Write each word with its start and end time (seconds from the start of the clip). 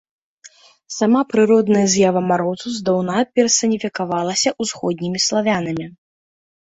Сама 0.97 1.19
прыродная 1.33 1.83
з'ява 1.95 2.21
марозу 2.31 2.67
здаўна 2.77 3.17
персаніфікавалася 3.41 4.49
ўсходнімі 4.65 5.19
славянамі. 5.27 5.85